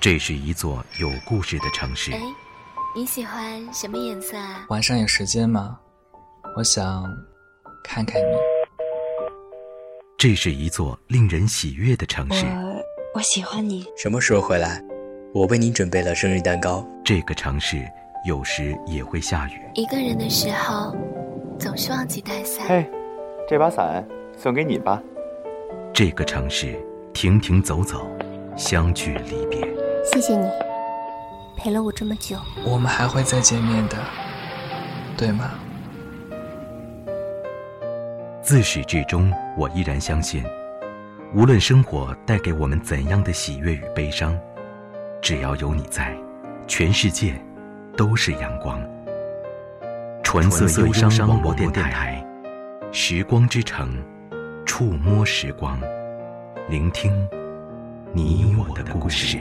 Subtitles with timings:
[0.00, 2.10] 这是一座有故事的城市。
[2.12, 2.18] 哎，
[2.96, 4.64] 你喜欢什么颜色啊？
[4.70, 5.78] 晚上有时间吗？
[6.56, 7.04] 我想
[7.84, 8.34] 看看你。
[10.16, 12.46] 这是一座令人喜悦的城市。
[12.46, 12.82] 我
[13.16, 13.84] 我喜欢你。
[13.94, 14.82] 什么时候回来？
[15.34, 16.82] 我为你准备了生日蛋糕。
[17.04, 17.86] 这个城市
[18.24, 19.60] 有时也会下雨。
[19.74, 20.96] 一个人的时候，
[21.58, 22.66] 总是忘记带伞。
[22.66, 22.90] 嘿，
[23.46, 24.02] 这把伞
[24.34, 25.02] 送给你吧。
[25.92, 28.10] 这个城市停停走走，
[28.56, 29.69] 相聚离别。
[30.12, 30.50] 谢谢你，
[31.56, 32.36] 陪了我这么久。
[32.64, 33.96] 我们还会再见面的，
[35.16, 35.52] 对吗？
[38.42, 40.44] 自始至终，我依然相信，
[41.32, 44.36] 无论生活带给我们怎样的喜悦与悲伤，
[45.22, 46.12] 只要有你在，
[46.66, 47.40] 全世界
[47.96, 48.82] 都是阳光。
[50.24, 52.20] 纯色忧伤网络电台，
[52.90, 53.96] 时光之城，
[54.66, 55.80] 触摸时光，
[56.68, 57.12] 聆听
[58.12, 59.38] 你我的故事。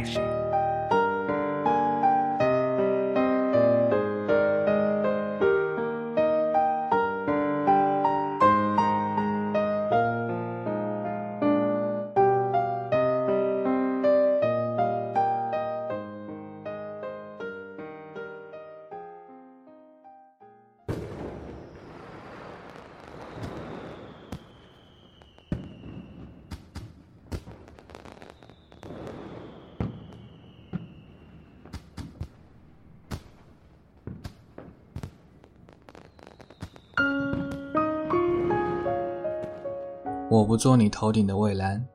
[40.40, 41.86] 我不做你头顶的蔚蓝，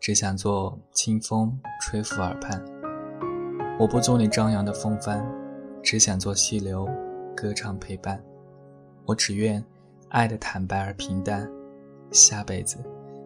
[0.00, 2.58] 只想做清风吹拂耳畔。
[3.78, 5.22] 我不做你张扬的风帆，
[5.82, 6.88] 只想做溪流
[7.36, 8.18] 歌唱陪伴。
[9.04, 9.62] 我只愿
[10.08, 11.46] 爱的坦白而平淡，
[12.10, 12.78] 下辈子，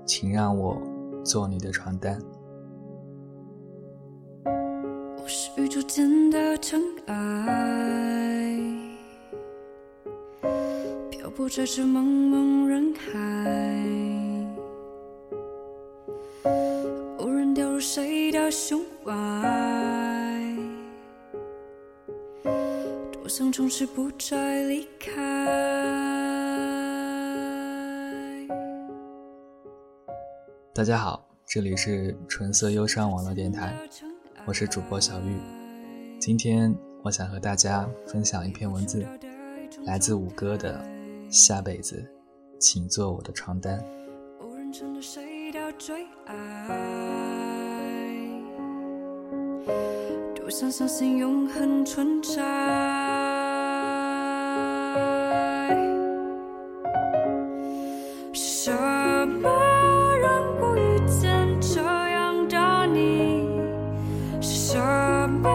[0.04, 0.76] 请让我
[1.24, 2.20] 做你的床单。
[4.44, 8.58] 我是宇宙间的尘埃，
[11.12, 14.23] 漂泊在这茫茫人海。
[23.10, 25.10] 多想从此不再离开。
[30.74, 33.74] 大家好，这里是纯色忧伤网络电台，
[34.44, 35.38] 我是主播小玉。
[36.20, 39.06] 今天我想和大家分享一篇文字，
[39.86, 40.84] 来自五哥的
[41.34, 42.06] 《下辈子，
[42.60, 43.82] 请做我的床单》。
[44.44, 46.34] 无人称得谁的最爱，
[50.44, 52.42] 多想相信永恒存在。
[58.34, 58.70] 什
[59.40, 59.48] 么
[60.20, 63.48] 让我遇见这样的你？
[64.42, 64.78] 是什
[65.30, 65.48] 么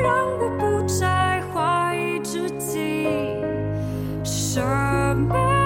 [0.00, 3.16] 让我不再怀疑自己？
[4.22, 4.60] 是什
[5.28, 5.59] 么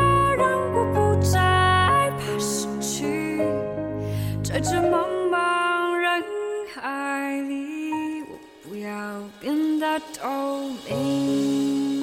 [9.95, 12.03] 变得透明。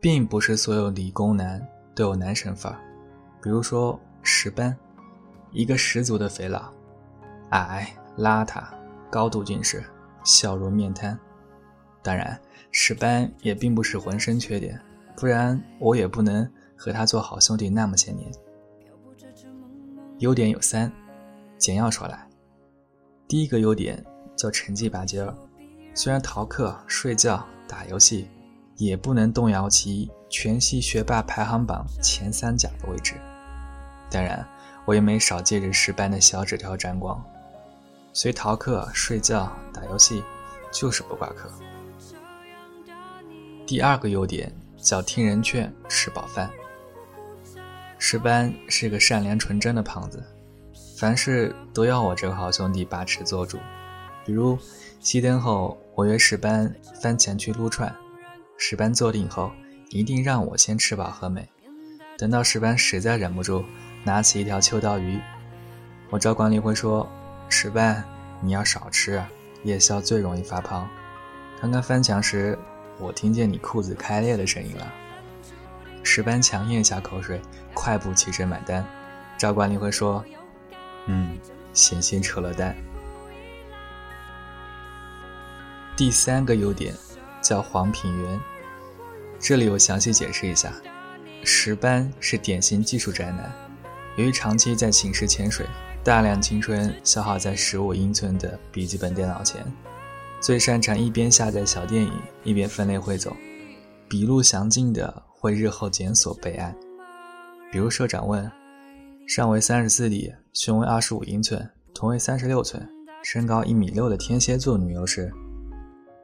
[0.00, 2.78] 并不是所有理工男都有男神范儿，
[3.42, 4.76] 比如说石斑，
[5.52, 6.70] 一个十足的肥佬，
[7.50, 8.62] 矮、邋遢、
[9.10, 9.82] 高度近视，
[10.24, 11.18] 笑容面瘫。
[12.02, 12.38] 当然，
[12.70, 14.78] 石斑也并不是浑身缺点，
[15.16, 18.30] 不然我也不能和他做好兄弟那么些年。
[20.18, 20.92] 优点有三，
[21.56, 22.28] 简要说来，
[23.34, 24.00] 第一个优点
[24.36, 25.34] 叫成绩拔尖儿，
[25.92, 28.28] 虽然逃课、睡觉、打游戏。
[28.76, 33.14] 也不能动摇其全系学霸排行榜前三甲的位置。
[34.08, 34.46] 当然，
[34.84, 37.20] 我也没少借着石班的小纸条沾光，
[38.12, 40.22] 虽逃课、睡觉、打游戏，
[40.72, 41.50] 就是不挂科。
[43.66, 46.48] 第二个优点叫听人劝，吃饱饭。
[47.98, 50.22] 石斑是个善良纯真的胖子，
[50.96, 53.58] 凡事都要我这个好兄弟把持做主。
[54.24, 54.56] 比如
[55.02, 57.92] 熄灯后，我约石斑翻墙去撸串。
[58.56, 59.50] 石斑坐定后，
[59.90, 61.48] 一定让我先吃饱喝美。
[62.16, 63.64] 等到石斑实在忍不住，
[64.04, 65.20] 拿起一条秋刀鱼，
[66.10, 67.08] 我找管理会说
[67.50, 68.04] ：“石斑，
[68.40, 69.28] 你要少吃啊，
[69.64, 70.88] 夜宵最容易发胖。”
[71.60, 72.56] 刚刚翻墙时，
[73.00, 74.92] 我听见你裤子开裂的声音了。
[76.04, 77.42] 石斑强咽下口水，
[77.74, 78.86] 快步起身买单。
[79.36, 80.24] 赵管理会说
[81.06, 81.36] ：“嗯，
[81.72, 82.76] 险些扯了蛋。”
[85.96, 86.94] 第三个优点。
[87.44, 88.40] 叫黄品源，
[89.38, 90.72] 这里我详细解释一下。
[91.44, 93.52] 石斑是典型技术宅男，
[94.16, 95.66] 由于长期在寝室潜水，
[96.02, 99.62] 大量青春消耗在十五英寸的笔记本电脑前，
[100.40, 102.12] 最擅长一边下载小电影，
[102.44, 103.36] 一边分类汇总，
[104.08, 106.74] 笔录详尽的会日后检索备案。
[107.70, 108.50] 比如社长问
[109.26, 112.86] ：“上围三十四 D，胸围二十五英寸，臀围三十六寸，
[113.22, 115.32] 身高一米六的天蝎座女优是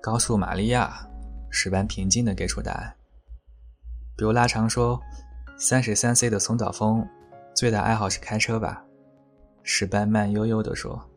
[0.02, 1.06] 高树玛利亚。”
[1.52, 2.94] 石班平静的给出答案。
[4.17, 5.00] 比如拉长说
[5.58, 7.05] ：“三十三 C 的松岛枫，
[7.56, 8.85] 最大爱好是开车吧？”
[9.64, 11.11] 石班慢悠悠地说：“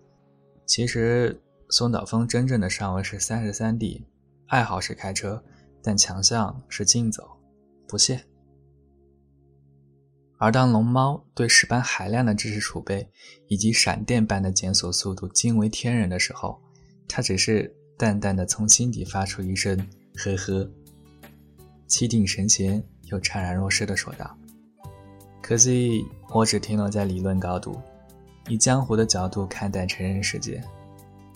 [0.66, 1.40] 其实
[1.70, 4.08] 松岛枫真正的上围是三十三 D，
[4.48, 5.44] 爱好是开车，
[5.84, 7.38] 但强项是竞走，
[7.88, 8.20] 不屑。”
[10.44, 13.10] 而当龙猫对石斑海量的知识储备
[13.48, 16.60] 以及闪电般的检索速度惊为天人的时候，
[17.08, 19.78] 他只是淡淡的从心底发出一声
[20.18, 20.70] “呵呵”，
[21.88, 22.84] 气定神闲。
[23.06, 24.38] 又怅然若失的说道
[25.42, 27.80] ：“可惜我只停留在理论高度，
[28.50, 30.62] 以江湖的角度看待成人世界。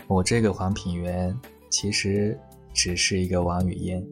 [0.07, 1.33] 我这个黄品源，
[1.69, 2.37] 其实
[2.73, 4.05] 只是一个王语嫣。”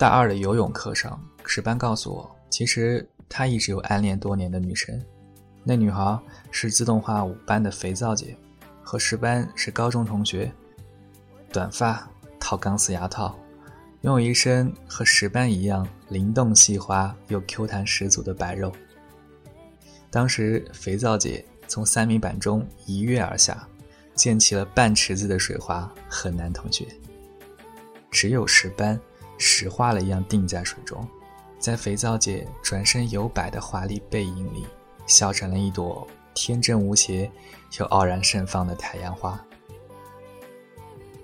[0.00, 4.98] 大二的游泳课上，石班告诉我，其实他一直有暗恋多年的女神。
[5.62, 6.18] 那女孩
[6.50, 8.34] 是自动化五班的肥皂姐，
[8.82, 10.50] 和石班是高中同学。
[11.52, 13.38] 短发，套钢丝牙套，
[14.00, 18.72] 拥有一身和石班一样灵动细滑又 Q 弹十足的白肉。
[20.10, 23.68] 当时，肥皂姐从三米板中一跃而下，
[24.14, 26.86] 溅起了半池子的水花和男同学。
[28.10, 28.98] 只有石班。
[29.42, 31.08] 石化了一样定在水中，
[31.58, 34.66] 在肥皂姐转身游摆的华丽背影里，
[35.06, 37.32] 笑成了一朵天真无邪
[37.78, 39.42] 又傲然盛放的太阳花。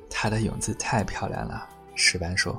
[0.09, 2.59] 她的泳姿太漂亮了，石斑说：“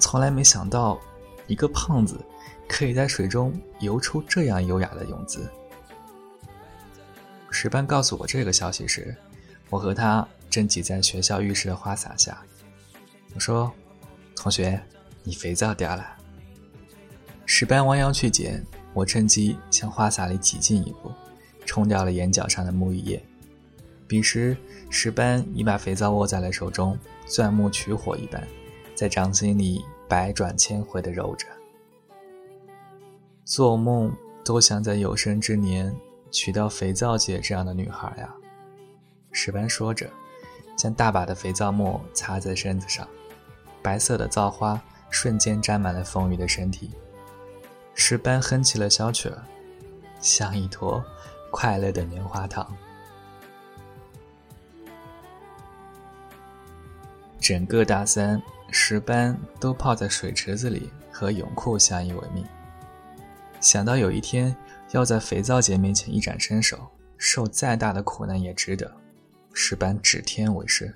[0.00, 0.98] 从来没想到，
[1.46, 2.20] 一个胖子
[2.68, 5.48] 可以在水中游出这样优雅的泳姿。”
[7.48, 9.14] 石斑告诉我这个消息时，
[9.70, 12.42] 我和他正挤在学校浴室的花洒下。
[13.36, 13.72] 我说。
[14.40, 14.80] 同学，
[15.24, 16.16] 你肥皂掉了。
[17.44, 18.64] 石斑弯腰去捡，
[18.94, 21.10] 我趁机向花洒里挤进一步，
[21.66, 23.20] 冲掉了眼角上的沐浴液。
[24.06, 24.56] 彼时，
[24.90, 26.96] 石斑已把肥皂握在了手中，
[27.26, 28.46] 钻木取火一般，
[28.94, 31.44] 在掌心里百转千回地揉着。
[33.44, 34.14] 做梦
[34.44, 35.92] 都想在有生之年
[36.30, 38.32] 娶到肥皂姐这样的女孩呀！
[39.32, 40.08] 石斑说着，
[40.76, 43.06] 将大把的肥皂沫擦在身子上。
[43.82, 44.80] 白色的皂花
[45.10, 46.90] 瞬间沾满了风雨的身体，
[47.94, 49.42] 石斑哼起了小曲儿，
[50.20, 51.02] 像一坨
[51.50, 52.76] 快乐的棉花糖。
[57.40, 62.44] 整个大三，石斑都泡在水池子里和泳裤相依为命。
[63.60, 64.54] 想到有一天
[64.90, 66.78] 要在肥皂姐面前一展身手，
[67.16, 68.92] 受再大的苦难也值得，
[69.54, 70.94] 石斑指天为誓。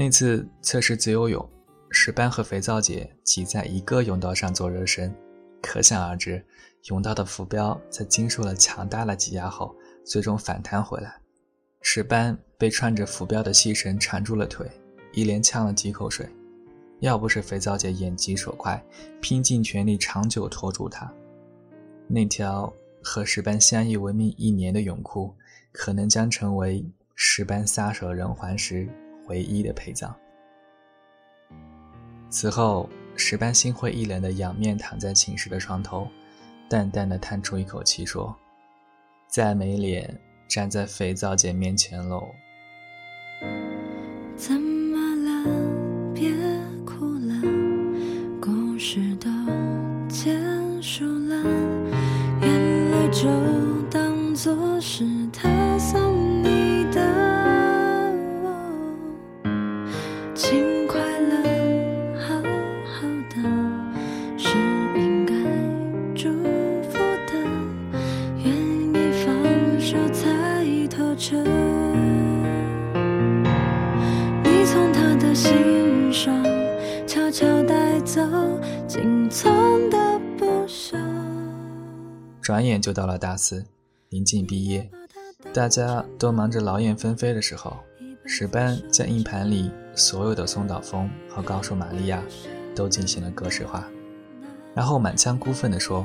[0.00, 1.50] 那次测试自由泳，
[1.90, 5.12] 石斑和肥皂姐挤在一个泳道上做热身，
[5.60, 6.40] 可想而知，
[6.84, 9.74] 泳道的浮标在经受了强大的挤压后，
[10.04, 11.20] 最终反弹回来。
[11.82, 14.70] 石斑被串着浮标的细绳缠住了腿，
[15.12, 16.28] 一连呛了几口水。
[17.00, 18.80] 要不是肥皂姐眼疾手快，
[19.20, 21.12] 拼尽全力长久拖住他，
[22.06, 25.34] 那条和石斑相依为命一年的泳裤，
[25.72, 28.88] 可能将成为石斑撒手人寰时。
[29.28, 30.14] 唯一的陪葬。
[32.30, 36.06] 此后，石斑心灰意冷的仰面躺在寝室的床头，
[36.68, 38.36] 淡淡的叹出一口气，说
[39.26, 42.22] ：“再没脸站在肥皂姐面前喽。”
[44.36, 46.12] 怎么了？
[46.14, 46.30] 别
[46.84, 47.34] 哭了，
[48.40, 49.30] 故事都
[50.08, 50.38] 结
[50.82, 51.36] 束了，
[52.42, 53.28] 眼泪就
[53.90, 55.04] 当作是
[75.38, 76.42] 心上
[77.06, 78.20] 悄悄带走
[78.88, 80.98] 仅存的不舍。
[82.42, 83.64] 转眼就到了大四，
[84.08, 84.90] 临近毕业，
[85.54, 87.76] 大家都忙着劳燕分飞的时候，
[88.26, 92.20] 史班将硬盘里所有的松岛枫和高树玛利亚
[92.74, 93.86] 都进行了格式化，
[94.74, 96.04] 然后满腔孤愤地说：“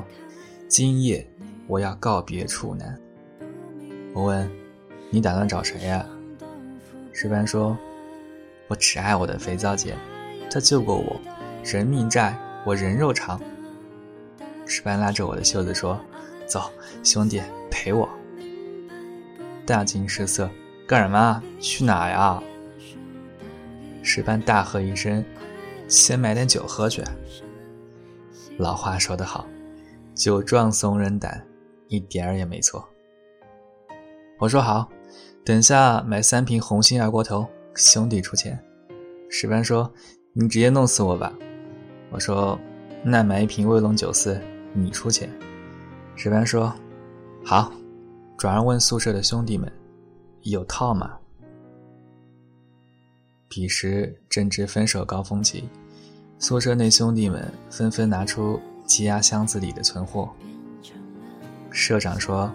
[0.70, 1.28] 今夜
[1.66, 2.96] 我要告别处男。”
[4.14, 4.48] 我问
[5.10, 6.06] ：“你打算找谁呀？”
[7.12, 7.76] 石班说
[8.68, 9.94] ：“我只爱我的肥皂姐，
[10.50, 11.20] 她救过我，
[11.64, 13.40] 人命债我人肉偿。”
[14.66, 16.00] 石班拉着我的袖子说
[16.46, 16.70] ：“走，
[17.02, 18.08] 兄弟，陪我。”
[19.66, 20.50] 大惊失色，
[20.86, 21.42] 干什么？
[21.60, 22.42] 去哪呀？
[24.02, 25.24] 石班大喝一声
[25.88, 27.02] ：“先买点酒喝去。”
[28.58, 29.46] 老话说得好
[30.14, 31.44] ，“酒壮怂人胆”，
[31.88, 32.86] 一点儿也没错。
[34.38, 34.88] 我说好，
[35.44, 38.58] 等下买三瓶红星二锅头，兄弟出钱。
[39.28, 39.92] 石班说
[40.32, 41.32] ：“你直接弄死我吧。”
[42.10, 42.58] 我说
[43.02, 44.40] ：“那买一瓶威龙九四，
[44.72, 45.30] 你出钱。”
[46.16, 46.72] 石班说
[47.44, 47.72] ：“好。”
[48.36, 49.72] 转而问宿舍的兄弟们
[50.42, 51.18] ：“有套吗？”
[53.48, 55.68] 彼时正值分手高峰期，
[56.38, 60.30] 宿舍内兄弟们纷纷拿出积压箱子里的存货。
[61.70, 62.52] 社长说：“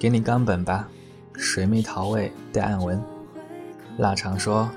[0.00, 0.88] 给你冈本吧。”
[1.34, 3.00] 水蜜桃味带暗纹，
[3.98, 4.70] 腊肠说：“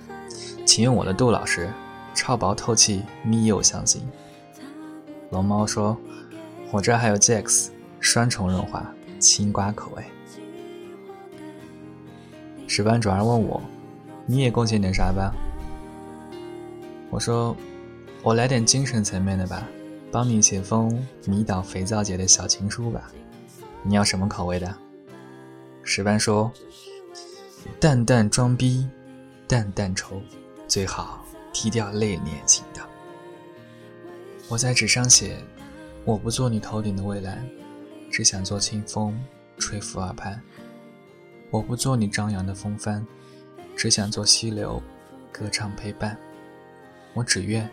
[0.65, 1.71] 请用我的杜老师，
[2.13, 4.01] 超薄透气蜜柚香型。”
[5.29, 5.95] 龙猫说
[6.73, 8.83] ：“我这还有 Jax 双重润滑
[9.19, 10.03] 青瓜口味。”
[12.67, 13.61] 石班转而问我
[14.25, 15.31] ：“你也贡献点啥吧？”
[17.11, 17.55] 我说
[18.23, 19.67] ：“我来点精神层面的吧，
[20.11, 23.11] 帮你写封迷倒肥皂姐的小情书吧。
[23.83, 24.73] 你要什么口味的？”
[25.83, 26.51] 石班说
[27.79, 28.87] ：“淡淡装逼，
[29.51, 30.21] 淡淡愁，
[30.65, 32.79] 最好低调内敛型的。”
[34.47, 35.37] 我在纸上写
[36.05, 37.45] ：“我不做你头顶的蔚蓝，
[38.09, 39.21] 只想做清风
[39.57, 40.39] 吹拂耳畔；
[41.49, 43.05] 我不做你张扬的风帆，
[43.75, 44.81] 只想做溪流
[45.33, 46.17] 歌唱陪伴。
[47.13, 47.69] 我只愿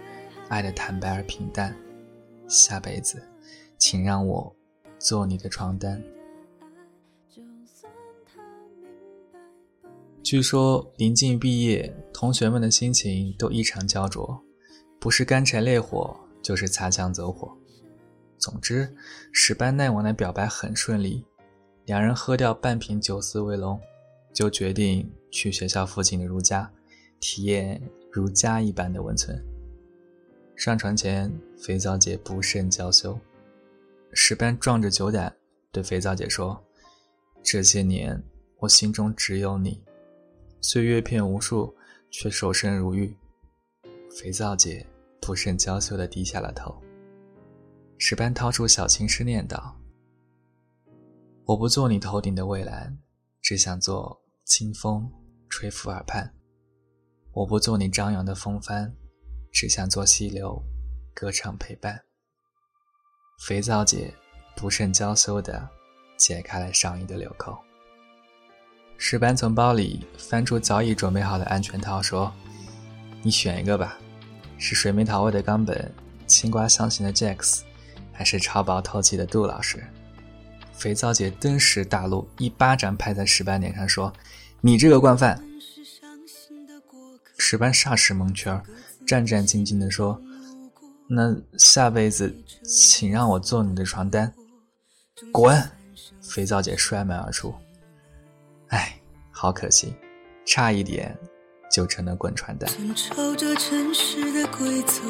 [0.49, 1.77] 爱的坦白而平淡，
[2.49, 3.23] 下辈子，
[3.77, 4.53] 请让我
[4.99, 6.03] 做你的床单。”
[10.31, 14.39] 据说临近毕业，同学们的心情都异常焦灼，
[15.01, 17.51] 不是干柴烈火，就是擦枪走火。
[18.37, 18.95] 总之，
[19.33, 21.25] 史班奈往的表白很顺利，
[21.87, 23.81] 两人喝掉半瓶酒肆威龙，
[24.35, 26.71] 就决定去学校附近的如家，
[27.21, 27.81] 体验
[28.13, 29.43] 如家一般的温存。
[30.55, 33.19] 上船前，肥皂姐不慎娇羞，
[34.13, 35.35] 史班壮着酒胆
[35.73, 36.63] 对肥皂姐说
[37.43, 38.23] ：“这些年，
[38.59, 39.83] 我心中只有你。”
[40.61, 41.75] 岁月骗无数，
[42.11, 43.17] 却守身如玉。
[44.11, 44.85] 肥皂姐
[45.21, 46.83] 不甚娇羞地低下了头。
[47.99, 49.77] 石班掏出小情诗念道
[51.47, 52.99] ：“我不做你头顶的蔚蓝，
[53.41, 55.11] 只想做清风
[55.49, 56.29] 吹拂耳畔；
[57.33, 58.95] 我不做你张扬的风帆，
[59.53, 60.63] 只想做溪流
[61.15, 62.01] 歌唱陪伴。”
[63.47, 64.13] 肥皂姐
[64.57, 65.69] 不甚娇羞地
[66.17, 67.57] 解开了上衣的纽扣。
[69.01, 72.31] 石班从包里翻出早已准备好的安全套，说
[73.23, 73.97] ：“你选一个吧，
[74.59, 75.91] 是水蜜桃味的冈本，
[76.27, 77.61] 青瓜香型的 Jax，
[78.13, 79.83] 还是超薄透气的杜老师？”
[80.75, 84.13] 肥皂姐顿时大怒，一巴掌拍在石班脸上，说
[84.61, 85.41] ：“你这个惯犯！”
[87.39, 88.61] 石班霎时蒙圈，
[89.07, 90.21] 战战兢兢地说
[91.09, 94.35] ：“那下辈子，请让我做你的床单。”
[95.33, 95.71] 滚！
[96.21, 97.55] 肥皂姐摔门而出。
[99.41, 99.95] 好可惜，
[100.45, 101.17] 差一点
[101.71, 102.69] 就成了滚床单。
[102.73, 105.01] 遵守着城市的规则，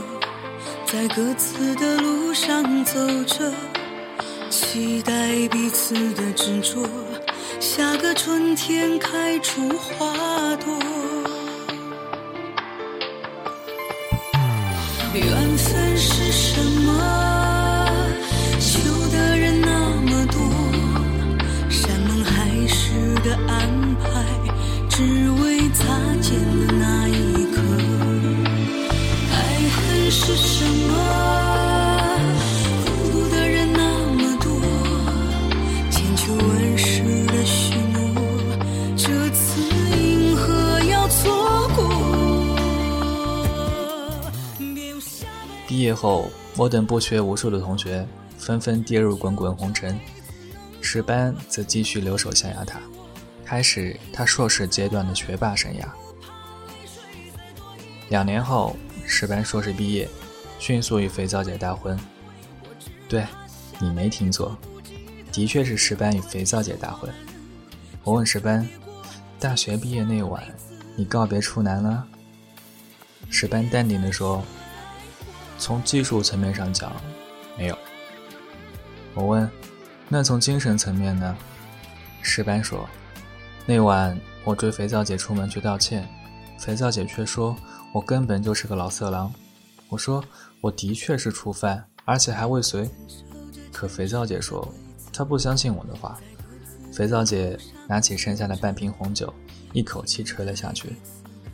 [0.85, 3.51] 在各自的路上走着，
[4.51, 6.87] 期待彼此的执着，
[7.59, 10.79] 下个春天开出花朵。
[15.15, 17.28] 缘分是什么？
[30.11, 30.95] 是什么？
[32.87, 34.51] 孤独的人那么多，
[35.91, 38.11] 千秋万世的许诺，
[38.97, 39.61] 这次
[39.99, 41.85] 银河要错过。
[45.67, 48.07] 毕业后，我等不学无术的同学
[48.39, 50.01] 纷纷跌入滚滚红尘，
[50.81, 52.81] 石班则继续留守象牙塔，
[53.45, 55.85] 开始他硕士阶段的学霸生涯。
[58.09, 58.75] 两年后，
[59.11, 60.07] 石班硕士毕业，
[60.59, 61.99] 迅速与肥皂姐大婚。
[63.09, 63.27] 对，
[63.81, 64.57] 你没听错，
[65.33, 67.13] 的确是石班与肥皂姐大婚。
[68.05, 68.69] 我问石班，
[69.41, 70.45] 大学毕业那晚，
[70.95, 72.07] 你告别处男了？
[73.31, 74.45] 石班淡定地说
[75.59, 76.93] ：“从技术层面上讲，
[77.57, 77.79] 没有。”
[79.15, 79.51] 我问
[80.07, 81.35] ：“那从精神层面呢？”
[82.23, 82.89] 石班说
[83.65, 86.07] ：“那晚我追肥皂姐出门去道歉，
[86.59, 87.57] 肥皂姐却说
[87.93, 89.33] 我根本就是个老色狼。
[89.89, 90.23] 我说
[90.61, 92.89] 我的确是初犯，而且还未遂。
[93.73, 94.67] 可肥皂姐说
[95.13, 96.19] 她不相信我的话。
[96.93, 99.33] 肥皂姐拿起剩下的半瓶红酒，
[99.73, 100.97] 一口气吹了下去。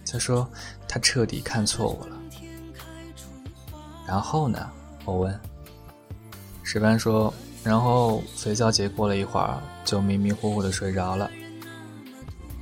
[0.06, 0.48] 她说
[0.88, 2.16] 她彻底看错我了。
[4.06, 4.70] 然后呢？
[5.04, 5.40] 我问。
[6.62, 7.32] 石班说。
[7.64, 11.30] 然后肥皂姐过了一会儿就迷迷糊糊的睡着了。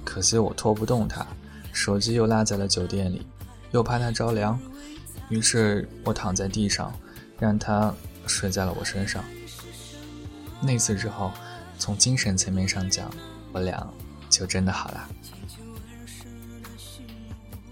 [0.04, 1.26] 可惜我拖不动她，
[1.72, 3.26] 手机又落在了酒店里，
[3.72, 4.58] 又怕他着凉，
[5.28, 6.92] 于是我躺在地上，
[7.38, 7.94] 让他
[8.26, 9.24] 睡在了我身上。
[10.60, 11.32] 那次之后，
[11.78, 13.10] 从精神层面上讲，
[13.52, 13.86] 我俩
[14.30, 15.08] 就真的好了。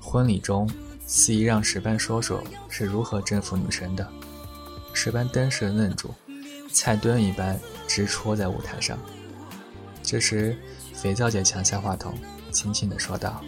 [0.00, 0.68] 婚礼中，
[1.06, 4.08] 司仪让石班说说是如何征服女神的，
[4.92, 6.12] 石班登时愣住。
[6.72, 8.98] 菜墩一般直戳在舞台上。
[10.02, 10.56] 这时，
[10.94, 12.14] 肥皂姐抢下话筒，
[12.50, 13.42] 轻轻地说道：“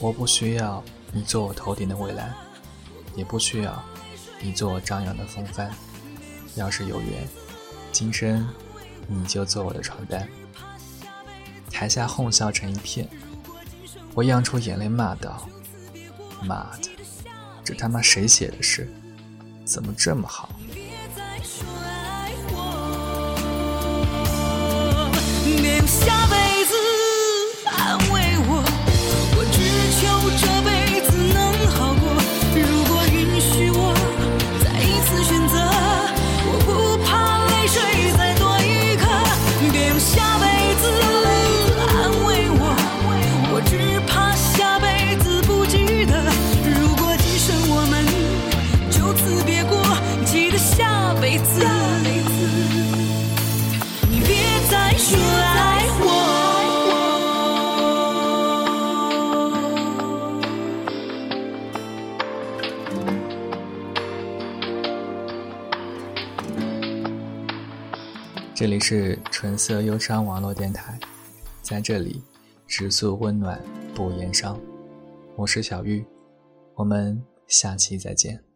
[0.00, 2.34] 我不需要你做我头顶的蔚蓝，
[3.14, 3.84] 也不需要
[4.40, 5.70] 你做我张扬的风帆。
[6.54, 7.28] 要是有缘，
[7.92, 8.48] 今生
[9.06, 10.26] 你就做我的床单。”
[11.70, 13.08] 台下哄笑成一片。
[14.14, 15.48] 我漾出眼泪，骂道
[16.44, 16.90] ：“妈的，
[17.64, 18.90] 这他妈谁写的诗？
[19.64, 20.50] 怎么这么好？”
[25.86, 26.21] 下辈子
[68.82, 70.98] 是纯色忧伤网络电台，
[71.62, 72.20] 在这里，
[72.66, 73.62] 直诉温暖
[73.94, 74.60] 不言伤。
[75.36, 76.04] 我是小玉，
[76.74, 78.51] 我们下期再见。